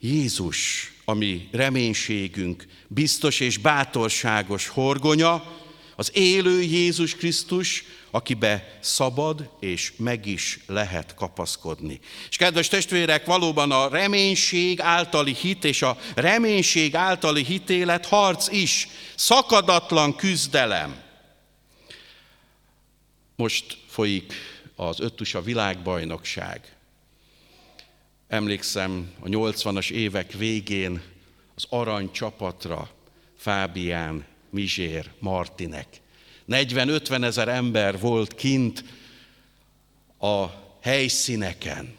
Jézus, 0.00 0.92
ami 1.04 1.48
reménységünk, 1.52 2.66
biztos 2.88 3.40
és 3.40 3.58
bátorságos 3.58 4.68
horgonya, 4.68 5.62
az 5.96 6.10
élő 6.14 6.62
Jézus 6.62 7.14
Krisztus, 7.14 7.84
akibe 8.10 8.78
szabad 8.80 9.50
és 9.60 9.92
meg 9.96 10.26
is 10.26 10.58
lehet 10.66 11.14
kapaszkodni. 11.14 12.00
És 12.28 12.36
kedves 12.36 12.68
testvérek, 12.68 13.24
valóban 13.24 13.70
a 13.70 13.88
reménység 13.88 14.80
általi 14.80 15.34
hit 15.34 15.64
és 15.64 15.82
a 15.82 15.98
reménység 16.14 16.94
általi 16.94 17.44
hitélet 17.44 18.06
harc 18.06 18.48
is, 18.48 18.88
szakadatlan 19.14 20.16
küzdelem. 20.16 21.02
Most 23.36 23.78
folyik 23.88 24.32
az 24.76 25.00
öttusa 25.00 25.42
világbajnokság. 25.42 26.76
Emlékszem 28.28 29.12
a 29.20 29.26
80-as 29.28 29.90
évek 29.90 30.32
végén 30.32 31.02
az 31.54 31.66
arany 31.68 32.10
csapatra 32.12 32.90
Fábián, 33.36 34.24
Mizsér, 34.50 35.10
Martinek. 35.18 36.00
40-50 36.48 37.24
ezer 37.24 37.48
ember 37.48 38.00
volt 38.00 38.34
kint 38.34 38.84
a 40.18 40.46
helyszíneken. 40.80 41.94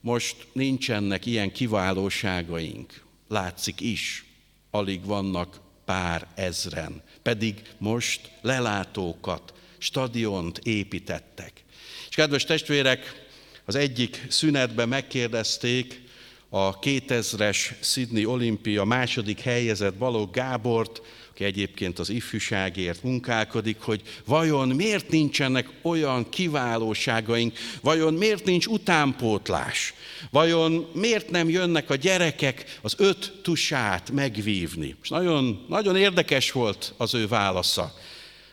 Most 0.00 0.46
nincsenek 0.52 1.26
ilyen 1.26 1.52
kiválóságaink. 1.52 3.04
Látszik 3.28 3.80
is, 3.80 4.24
alig 4.70 5.04
vannak 5.04 5.60
pár 5.84 6.26
ezren. 6.34 7.02
Pedig 7.22 7.62
most 7.78 8.30
lelátókat, 8.40 9.54
stadiont 9.78 10.58
építettek. 10.58 11.64
És 12.10 12.16
kedves 12.16 12.44
testvérek, 12.44 13.24
az 13.64 13.74
egyik 13.74 14.26
szünetben 14.28 14.88
megkérdezték 14.88 16.00
a 16.48 16.78
2000-es 16.78 17.56
Sydney 17.80 18.24
olimpia 18.24 18.84
második 18.84 19.40
helyezett 19.40 19.94
Balogh 19.94 20.32
Gábort, 20.32 21.02
aki 21.30 21.44
egyébként 21.44 21.98
az 21.98 22.08
ifjúságért 22.10 23.02
munkálkodik, 23.02 23.80
hogy 23.80 24.02
vajon 24.24 24.68
miért 24.68 25.10
nincsenek 25.10 25.68
olyan 25.82 26.28
kiválóságaink, 26.28 27.58
vajon 27.80 28.14
miért 28.14 28.44
nincs 28.44 28.66
utánpótlás, 28.66 29.94
vajon 30.30 30.90
miért 30.92 31.30
nem 31.30 31.48
jönnek 31.48 31.90
a 31.90 31.94
gyerekek 31.94 32.78
az 32.82 32.94
öt 32.98 33.32
tusát 33.42 34.10
megvívni. 34.10 34.96
És 35.02 35.08
nagyon, 35.08 35.64
nagyon 35.68 35.96
érdekes 35.96 36.52
volt 36.52 36.94
az 36.96 37.14
ő 37.14 37.28
válasza. 37.28 37.94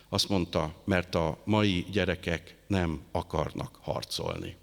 Azt 0.08 0.28
mondta, 0.28 0.74
mert 0.84 1.14
a 1.14 1.38
mai 1.44 1.86
gyerekek 1.90 2.56
nem 2.66 3.02
akarnak 3.10 3.78
harcolni. 3.80 4.56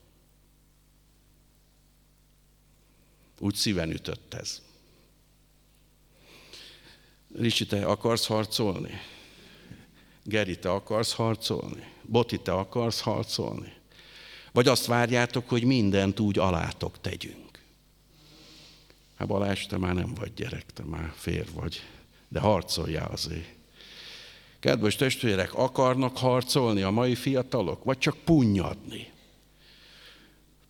Úgy 3.39 3.55
szíven 3.55 3.91
ütött 3.91 4.33
ez. 4.33 4.61
Ricsi, 7.37 7.65
te 7.65 7.85
akarsz 7.85 8.25
harcolni? 8.25 8.99
Geri, 10.23 10.59
te 10.59 10.71
akarsz 10.71 11.13
harcolni? 11.13 11.91
Boti, 12.01 12.39
te 12.39 12.53
akarsz 12.53 12.99
harcolni? 12.99 13.73
Vagy 14.51 14.67
azt 14.67 14.85
várjátok, 14.85 15.49
hogy 15.49 15.63
mindent 15.63 16.19
úgy 16.19 16.39
alátok 16.39 17.01
tegyünk? 17.01 17.59
Hát 19.15 19.27
Balázs, 19.27 19.65
te 19.65 19.77
már 19.77 19.93
nem 19.93 20.13
vagy 20.13 20.33
gyerek, 20.33 20.65
te 20.73 20.83
már 20.83 21.13
fér 21.15 21.47
vagy, 21.53 21.81
de 22.27 22.39
harcoljál 22.39 23.11
azért. 23.11 23.54
Kedves 24.65 24.95
testvérek, 24.95 25.53
akarnak 25.53 26.17
harcolni 26.17 26.81
a 26.81 26.89
mai 26.89 27.15
fiatalok, 27.15 27.83
vagy 27.83 27.97
csak 27.97 28.17
punnyadni? 28.23 29.11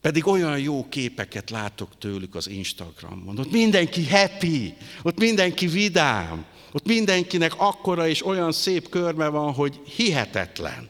Pedig 0.01 0.27
olyan 0.27 0.59
jó 0.59 0.85
képeket 0.89 1.49
látok 1.49 1.97
tőlük 1.97 2.35
az 2.35 2.47
Instagramon. 2.47 3.39
Ott 3.39 3.51
mindenki 3.51 4.07
happy, 4.07 4.73
ott 5.03 5.19
mindenki 5.19 5.67
vidám, 5.67 6.45
ott 6.71 6.85
mindenkinek 6.85 7.53
akkora 7.57 8.07
és 8.07 8.25
olyan 8.25 8.51
szép 8.51 8.89
körme 8.89 9.27
van, 9.27 9.53
hogy 9.53 9.81
hihetetlen. 9.95 10.89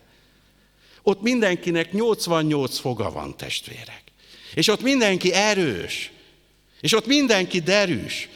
Ott 1.01 1.21
mindenkinek 1.21 1.91
88 1.91 2.77
foga 2.77 3.11
van, 3.11 3.37
testvérek. 3.37 4.03
És 4.53 4.67
ott 4.67 4.81
mindenki 4.81 5.33
erős. 5.33 6.11
És 6.81 6.93
ott 6.93 7.07
mindenki 7.07 7.59
derűs. 7.59 8.29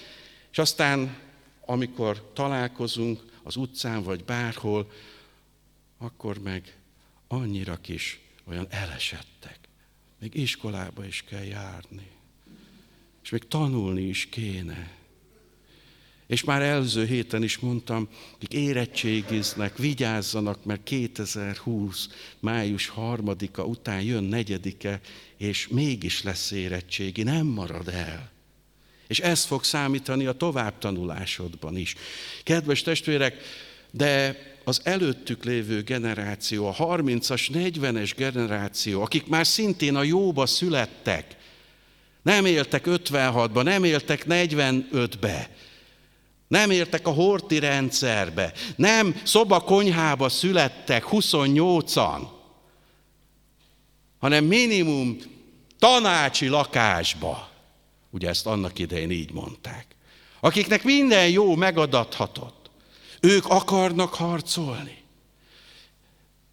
És 0.51 0.57
aztán, 0.57 1.17
amikor 1.65 2.31
találkozunk 2.33 3.27
az 3.49 3.55
utcán 3.55 4.03
vagy 4.03 4.23
bárhol, 4.23 4.91
akkor 5.97 6.37
meg 6.37 6.77
annyira 7.27 7.77
kis 7.81 8.19
olyan 8.45 8.67
elesettek. 8.69 9.59
Még 10.19 10.35
iskolába 10.35 11.05
is 11.05 11.23
kell 11.23 11.43
járni. 11.43 12.07
És 13.23 13.29
még 13.29 13.47
tanulni 13.47 14.01
is 14.01 14.25
kéne. 14.25 14.91
És 16.27 16.43
már 16.43 16.61
előző 16.61 17.05
héten 17.05 17.43
is 17.43 17.57
mondtam, 17.57 18.09
hogy 18.39 18.53
érettségiznek, 18.53 19.77
vigyázzanak, 19.77 20.63
mert 20.63 20.83
2020. 20.83 22.07
május 22.39 22.87
harmadika 22.87 23.65
után 23.65 24.01
jön 24.01 24.23
negyedike, 24.23 25.01
és 25.37 25.67
mégis 25.67 26.23
lesz 26.23 26.51
érettségi, 26.51 27.23
nem 27.23 27.45
marad 27.45 27.87
el. 27.87 28.31
És 29.09 29.19
ez 29.19 29.43
fog 29.43 29.63
számítani 29.63 30.25
a 30.25 30.31
továbbtanulásodban 30.31 31.77
is. 31.77 31.95
Kedves 32.43 32.81
testvérek, 32.81 33.37
de 33.91 34.37
az 34.63 34.81
előttük 34.83 35.43
lévő 35.43 35.81
generáció, 35.81 36.67
a 36.67 36.75
30-as, 36.75 37.49
40-es 37.53 38.11
generáció, 38.15 39.01
akik 39.01 39.27
már 39.27 39.47
szintén 39.47 39.95
a 39.95 40.03
jóba 40.03 40.45
születtek, 40.45 41.35
nem 42.21 42.45
éltek 42.45 42.83
56-ba, 42.87 43.63
nem 43.63 43.83
éltek 43.83 44.25
45-be, 44.29 45.49
nem 46.47 46.71
értek 46.71 47.07
a 47.07 47.11
horti 47.11 47.59
rendszerbe, 47.59 48.53
nem 48.75 49.21
szoba-konyhába 49.23 50.29
születtek 50.29 51.03
28-an, 51.11 52.27
hanem 54.19 54.45
minimum 54.45 55.17
tanácsi 55.79 56.47
lakásba. 56.47 57.48
Ugye 58.09 58.29
ezt 58.29 58.45
annak 58.45 58.79
idején 58.79 59.11
így 59.11 59.31
mondták. 59.31 59.85
Akiknek 60.39 60.83
minden 60.83 61.29
jó 61.29 61.55
megadathatott. 61.55 62.69
Ők 63.21 63.45
akarnak 63.45 64.13
harcolni. 64.13 64.97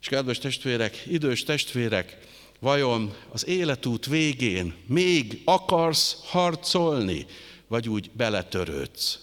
És 0.01 0.09
kedves 0.09 0.39
testvérek, 0.39 1.03
idős 1.07 1.43
testvérek, 1.43 2.19
vajon 2.61 3.15
az 3.33 3.47
életút 3.47 4.07
végén 4.07 4.75
még 4.87 5.43
akarsz 5.45 6.17
harcolni, 6.25 7.27
vagy 7.67 7.89
úgy 7.89 8.11
beletörődsz? 8.13 9.19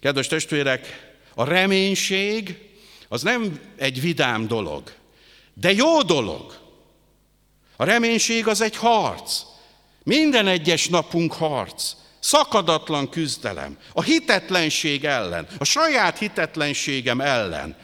Kedves 0.00 0.26
testvérek, 0.26 1.12
a 1.34 1.44
reménység 1.44 2.70
az 3.08 3.22
nem 3.22 3.60
egy 3.76 4.00
vidám 4.00 4.46
dolog, 4.46 4.92
de 5.54 5.72
jó 5.72 6.02
dolog. 6.02 6.60
A 7.76 7.84
reménység 7.84 8.46
az 8.46 8.60
egy 8.60 8.76
harc. 8.76 9.42
Minden 10.02 10.46
egyes 10.46 10.88
napunk 10.88 11.32
harc. 11.32 11.92
Szakadatlan 12.20 13.08
küzdelem. 13.08 13.76
A 13.92 14.02
hitetlenség 14.02 15.04
ellen, 15.04 15.46
a 15.58 15.64
saját 15.64 16.18
hitetlenségem 16.18 17.20
ellen, 17.20 17.76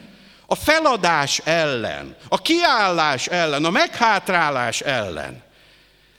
a 0.45 0.55
feladás 0.55 1.41
ellen, 1.43 2.15
a 2.29 2.41
kiállás 2.41 3.27
ellen, 3.27 3.65
a 3.65 3.69
meghátrálás 3.69 4.81
ellen. 4.81 5.43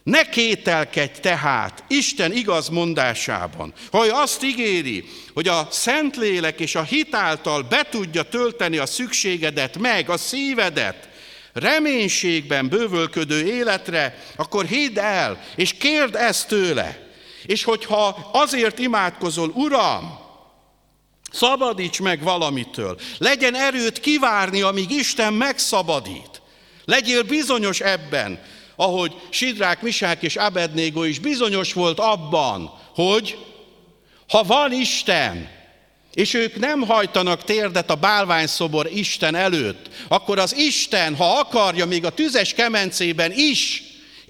Ne 0.03 0.29
kételkedj 0.29 1.21
tehát 1.21 1.85
Isten 1.89 2.33
igaz 2.33 2.69
mondásában, 2.69 3.73
ha 3.91 4.07
ő 4.07 4.11
azt 4.11 4.43
ígéri, 4.43 5.05
hogy 5.35 5.49
a 5.49 5.69
Szentlélek 5.71 6.61
és 6.61 6.75
a 6.75 6.83
hitáltal 6.83 7.63
be 7.63 7.87
tudja 7.91 8.23
tölteni 8.23 8.79
a 8.79 8.87
szükségedet 8.87 9.79
meg, 9.79 10.11
a 10.11 10.17
szívedet, 10.17 11.09
reménységben 11.53 12.69
bővölködő 12.69 13.47
életre, 13.47 14.19
akkor 14.37 14.65
hidd 14.65 14.99
el, 14.99 15.41
és 15.57 15.73
kérd 15.73 16.15
ezt 16.15 16.49
tőle. 16.49 17.09
És 17.47 17.65
hogyha 17.65 18.31
azért 18.33 18.79
imádkozol, 18.79 19.53
Uram, 19.55 20.19
szabadíts 21.33 22.01
meg 22.01 22.23
valamitől, 22.23 22.99
legyen 23.19 23.55
erőt 23.55 24.01
kivárni, 24.01 24.61
amíg 24.61 24.91
Isten 24.91 25.33
megszabadít. 25.33 26.43
Legyél 26.85 27.23
bizonyos 27.23 27.81
ebben, 27.81 28.43
ahogy 28.77 29.15
Sidrák, 29.31 29.83
Misák 29.83 30.23
és 30.23 30.37
Abednego 30.37 31.03
is 31.03 31.19
bizonyos 31.19 31.73
volt 31.73 31.99
abban, 31.99 32.79
hogy 32.95 33.39
ha 34.29 34.43
van 34.43 34.73
Isten, 34.73 35.49
és 36.15 36.35
ők 36.35 36.57
nem 36.57 36.81
hajtanak 36.81 37.45
térdet 37.45 37.91
a 37.91 37.95
bálványszobor 37.95 38.91
Isten 38.95 39.35
előtt, 39.35 39.89
akkor 40.09 40.39
az 40.39 40.57
Isten, 40.57 41.17
ha 41.17 41.39
akarja, 41.39 41.87
még 41.87 42.05
a 42.05 42.11
tüzes 42.11 42.55
kemencében 42.55 43.33
is 43.35 43.83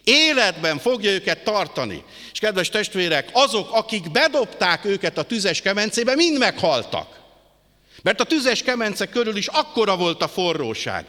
életben 0.04 0.78
fogja 0.78 1.10
őket 1.10 1.44
tartani. 1.44 2.02
És 2.32 2.38
kedves 2.38 2.68
testvérek, 2.68 3.28
azok, 3.32 3.72
akik 3.72 4.10
bedobták 4.10 4.84
őket 4.84 5.18
a 5.18 5.22
tüzes 5.22 5.60
kemencébe, 5.60 6.14
mind 6.14 6.38
meghaltak. 6.38 7.20
Mert 8.02 8.20
a 8.20 8.24
tüzes 8.24 8.62
kemence 8.62 9.06
körül 9.06 9.36
is 9.36 9.46
akkora 9.46 9.96
volt 9.96 10.22
a 10.22 10.28
forróság 10.28 11.06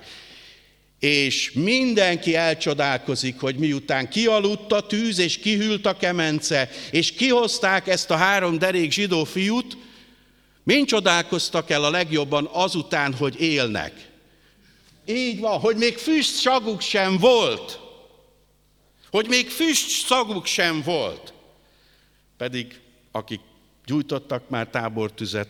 és 1.02 1.52
mindenki 1.54 2.36
elcsodálkozik, 2.36 3.40
hogy 3.40 3.56
miután 3.56 4.10
kialudt 4.10 4.72
a 4.72 4.82
tűz, 4.82 5.20
és 5.20 5.38
kihűlt 5.38 5.86
a 5.86 5.98
kemence, 5.98 6.70
és 6.92 7.12
kihozták 7.12 7.88
ezt 7.88 8.12
a 8.12 8.16
három 8.16 8.58
derék 8.58 8.92
zsidó 8.92 9.24
fiút, 9.24 9.78
mind 10.64 10.88
csodálkoztak 10.88 11.70
el 11.70 11.84
a 11.84 11.90
legjobban 11.90 12.50
azután, 12.52 13.14
hogy 13.14 13.42
élnek. 13.42 14.10
Így 15.06 15.40
van, 15.40 15.60
hogy 15.60 15.76
még 15.76 15.98
füst 15.98 16.36
szaguk 16.36 16.82
sem 16.82 17.18
volt. 17.18 17.80
Hogy 19.12 19.28
még 19.28 19.50
füst 19.50 20.06
szaguk 20.06 20.46
sem 20.46 20.82
volt. 20.82 21.34
Pedig 22.38 22.80
akik 23.12 23.40
gyújtottak 23.86 24.50
már 24.50 24.68
tábortüzet, 24.68 25.48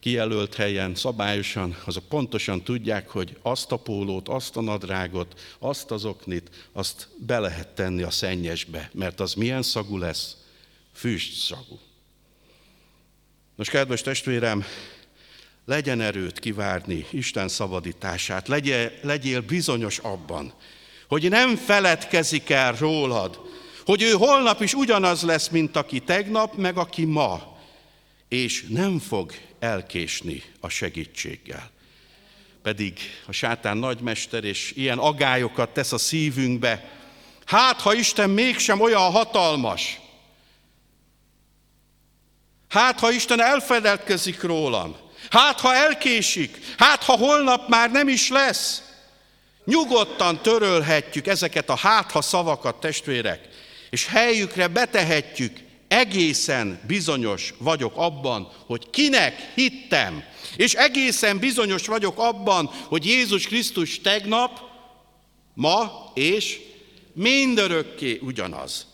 kijelölt 0.00 0.54
helyen, 0.54 0.94
szabályosan, 0.94 1.76
azok 1.84 2.04
pontosan 2.08 2.62
tudják, 2.62 3.08
hogy 3.08 3.36
azt 3.42 3.72
a 3.72 3.76
pólót, 3.76 4.28
azt 4.28 4.56
a 4.56 4.60
nadrágot, 4.60 5.40
azt 5.58 5.90
az 5.90 6.04
oknit, 6.04 6.50
azt 6.72 7.08
be 7.16 7.38
lehet 7.38 7.68
tenni 7.68 8.02
a 8.02 8.10
szennyesbe, 8.10 8.90
mert 8.92 9.20
az 9.20 9.34
milyen 9.34 9.62
szagú 9.62 9.98
lesz? 9.98 10.36
Füst 10.92 11.32
szagú. 11.32 11.78
Nos, 13.60 13.68
kedves 13.68 14.02
testvérem, 14.02 14.64
legyen 15.64 16.00
erőt 16.00 16.38
kivárni 16.38 17.06
Isten 17.10 17.48
szabadítását, 17.48 18.48
legyél, 18.48 18.92
legyél 19.02 19.40
bizonyos 19.40 19.98
abban, 19.98 20.52
hogy 21.08 21.28
nem 21.28 21.56
feledkezik 21.56 22.50
el 22.50 22.72
rólad, 22.72 23.40
hogy 23.84 24.02
ő 24.02 24.12
holnap 24.12 24.60
is 24.60 24.74
ugyanaz 24.74 25.22
lesz, 25.22 25.48
mint 25.48 25.76
aki 25.76 26.00
tegnap, 26.00 26.56
meg 26.56 26.76
aki 26.76 27.04
ma, 27.04 27.58
és 28.28 28.66
nem 28.68 28.98
fog 28.98 29.32
elkésni 29.58 30.42
a 30.60 30.68
segítséggel. 30.68 31.70
Pedig 32.62 32.98
a 33.26 33.32
sátán 33.32 33.76
nagymester 33.76 34.44
és 34.44 34.72
ilyen 34.76 34.98
agályokat 34.98 35.70
tesz 35.70 35.92
a 35.92 35.98
szívünkbe, 35.98 36.90
hát 37.44 37.80
ha 37.80 37.94
Isten 37.94 38.30
mégsem 38.30 38.80
olyan 38.80 39.10
hatalmas, 39.10 40.00
Hát, 42.70 42.98
ha 42.98 43.10
Isten 43.10 43.40
elfedelkezik 43.40 44.42
rólam, 44.42 44.96
hát, 45.30 45.60
ha 45.60 45.74
elkésik, 45.74 46.58
hát, 46.78 47.02
ha 47.02 47.16
holnap 47.16 47.68
már 47.68 47.90
nem 47.90 48.08
is 48.08 48.28
lesz, 48.28 48.82
nyugodtan 49.64 50.42
törölhetjük 50.42 51.26
ezeket 51.26 51.70
a 51.70 51.76
hátha 51.76 52.22
szavakat, 52.22 52.80
testvérek, 52.80 53.48
és 53.90 54.06
helyükre 54.06 54.68
betehetjük, 54.68 55.58
egészen 55.88 56.80
bizonyos 56.86 57.54
vagyok 57.58 57.92
abban, 57.96 58.52
hogy 58.66 58.90
kinek 58.90 59.52
hittem, 59.54 60.24
és 60.56 60.74
egészen 60.74 61.38
bizonyos 61.38 61.86
vagyok 61.86 62.18
abban, 62.18 62.66
hogy 62.66 63.06
Jézus 63.06 63.46
Krisztus 63.46 64.00
tegnap, 64.00 64.60
ma 65.54 66.10
és 66.14 66.60
mindörökké 67.12 68.18
ugyanaz. 68.22 68.86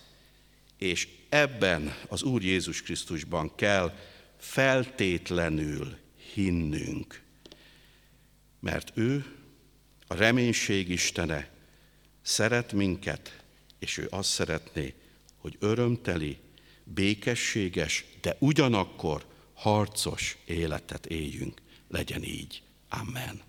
És 0.78 1.08
ebben 1.28 1.94
az 2.08 2.22
Úr 2.22 2.42
Jézus 2.42 2.82
Krisztusban 2.82 3.54
kell 3.54 3.96
feltétlenül 4.38 5.96
hinnünk, 6.34 7.22
mert 8.60 8.92
ő, 8.94 9.26
a 10.06 10.14
reménység 10.14 10.88
Istene, 10.88 11.50
szeret 12.22 12.72
minket, 12.72 13.42
és 13.78 13.98
ő 13.98 14.06
azt 14.10 14.30
szeretné, 14.30 14.94
hogy 15.36 15.56
örömteli, 15.58 16.38
békességes, 16.84 18.04
de 18.20 18.36
ugyanakkor 18.38 19.26
harcos 19.54 20.36
életet 20.44 21.06
éljünk. 21.06 21.60
Legyen 21.88 22.22
így. 22.22 22.62
Amen. 22.88 23.45